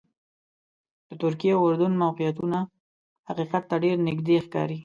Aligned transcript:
د 1.07 1.09
ترکیې 1.21 1.51
او 1.57 1.61
اردن 1.67 1.93
موقعیتونه 2.03 2.59
حقیقت 3.29 3.63
ته 3.69 3.75
ډېر 3.83 3.97
نږدې 4.07 4.35
ښکاري. 4.45 4.79